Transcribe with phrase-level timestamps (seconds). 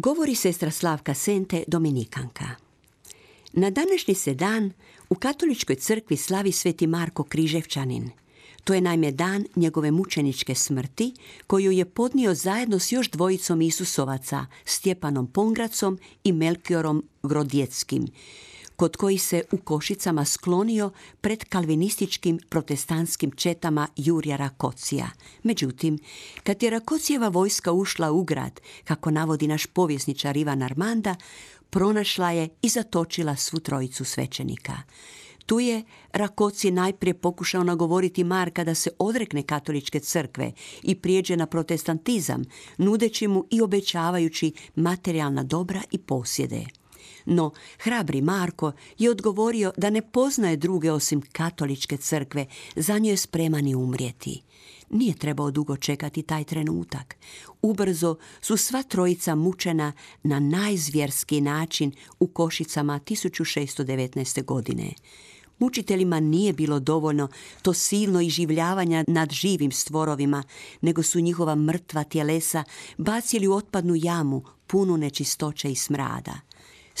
[0.00, 2.44] Govori sestra Slavka Sente, Dominikanka.
[3.52, 4.72] Na današnji se dan
[5.10, 8.10] u katoličkoj crkvi slavi sveti Marko Križevčanin.
[8.64, 11.14] To je naime dan njegove mučeničke smrti,
[11.46, 18.06] koju je podnio zajedno s još dvojicom Isusovaca, Stjepanom Pongracom i Melkiorom Grodjeckim,
[18.80, 20.90] kod koji se u Košicama sklonio
[21.20, 25.10] pred kalvinističkim protestantskim četama Jurija Rakocija.
[25.42, 25.98] Međutim,
[26.42, 31.16] kad je Rakocijeva vojska ušla u grad, kako navodi naš povjesničar Ivan Armanda,
[31.70, 34.76] pronašla je i zatočila svu trojicu svećenika.
[35.46, 35.82] Tu je
[36.12, 42.44] Rakoci najprije pokušao nagovoriti Marka da se odrekne katoličke crkve i prijeđe na protestantizam,
[42.78, 46.79] nudeći mu i obećavajući materijalna dobra i posjede.
[47.24, 53.16] No, hrabri Marko je odgovorio da ne poznaje druge osim katoličke crkve, za nju je
[53.16, 54.42] spreman i umrijeti.
[54.90, 57.16] Nije trebao dugo čekati taj trenutak.
[57.62, 59.92] Ubrzo su sva trojica mučena
[60.22, 64.44] na najzvjerski način u Košicama 1619.
[64.44, 64.92] godine.
[65.58, 67.28] Mučiteljima nije bilo dovoljno
[67.62, 70.42] to silno iživljavanja nad živim stvorovima,
[70.80, 72.64] nego su njihova mrtva tjelesa
[72.98, 76.49] bacili u otpadnu jamu punu nečistoće i smrada.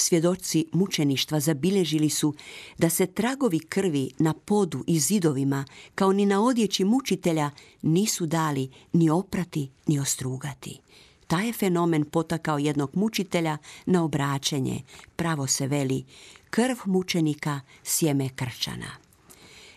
[0.00, 2.34] Svjedoci mučeništva zabilježili su
[2.78, 7.50] da se tragovi krvi na podu i zidovima, kao ni na odjeći mučitelja,
[7.82, 10.80] nisu dali ni oprati ni ostrugati.
[11.26, 14.82] Taj je fenomen potakao jednog mučitelja na obraćenje.
[15.16, 16.04] Pravo se veli,
[16.50, 19.09] krv mučenika sjeme krčana.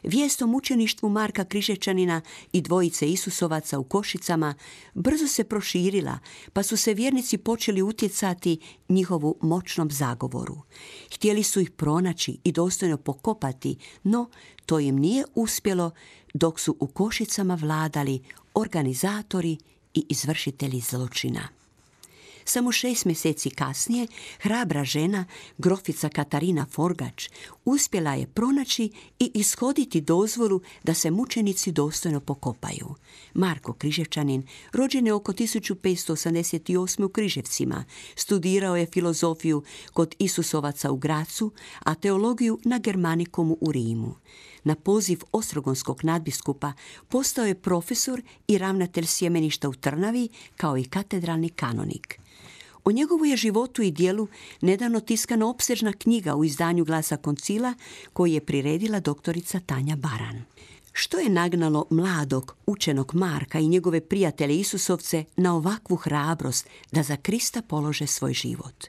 [0.03, 2.21] Vijest o mučeništvu Marka Križečanina
[2.53, 4.55] i dvojice Isusovaca u Košicama
[4.93, 6.19] brzo se proširila,
[6.53, 8.59] pa su se vjernici počeli utjecati
[8.89, 10.61] njihovu moćnom zagovoru.
[11.15, 14.29] Htjeli su ih pronaći i dostojno pokopati, no
[14.65, 15.91] to im nije uspjelo
[16.33, 19.57] dok su u Košicama vladali organizatori
[19.93, 21.62] i izvršitelji zločina.
[22.45, 24.07] Samo šest mjeseci kasnije
[24.39, 25.25] hrabra žena,
[25.57, 27.29] grofica Katarina Forgač,
[27.65, 28.89] uspjela je pronaći
[29.19, 32.95] i ishoditi dozvolu da se mučenici dostojno pokopaju.
[33.33, 37.03] Marko Križevčanin rođen je oko 1588.
[37.03, 37.83] u Križevcima,
[38.15, 44.15] studirao je filozofiju kod Isusovaca u Gracu, a teologiju na Germanikomu u Rimu.
[44.63, 46.73] Na poziv Ostrogonskog nadbiskupa
[47.09, 52.19] postao je profesor i ravnatelj sjemeništa u Trnavi kao i katedralni kanonik.
[52.85, 54.27] O njegovu je životu i dijelu
[54.61, 57.73] nedavno tiskana opsežna knjiga u izdanju Glasa koncila
[58.13, 60.43] koju je priredila doktorica Tanja Baran.
[60.93, 67.17] Što je nagnalo mladog, učenog Marka i njegove prijatelje Isusovce na ovakvu hrabrost da za
[67.17, 68.87] Krista polože svoj život?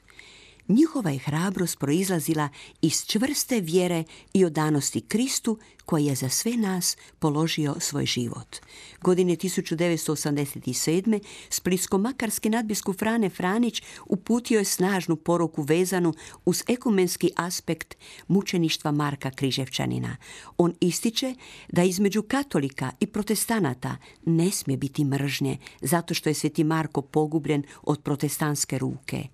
[0.67, 2.49] Njihova je hrabrost proizlazila
[2.81, 4.03] iz čvrste vjere
[4.33, 8.55] i odanosti Kristu koji je za sve nas položio svoj život.
[9.01, 11.19] Godine 1987.
[11.49, 16.13] Splitsko-makarski nadbiskup Frane Franić uputio je snažnu poruku vezanu
[16.45, 17.95] uz ekumenski aspekt
[18.27, 20.17] mučeništva Marka Križevčanina.
[20.57, 21.35] On ističe
[21.71, 27.63] da između katolika i protestanata ne smije biti mržnje zato što je sveti Marko pogubljen
[27.83, 29.27] od protestantske ruke.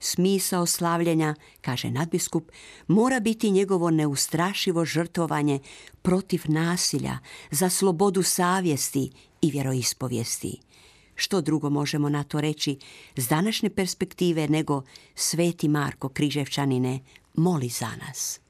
[0.00, 2.50] Smisao slavljenja, kaže nadbiskup,
[2.86, 5.58] mora biti njegovo neustrašivo žrtvovanje
[6.02, 7.18] protiv nasilja,
[7.50, 9.10] za slobodu savjesti
[9.42, 10.60] i vjeroispovijesti.
[11.14, 12.78] Što drugo možemo na to reći
[13.16, 14.82] s današnje perspektive nego
[15.14, 17.00] Sveti Marko Križevčanine
[17.34, 18.40] moli za nas.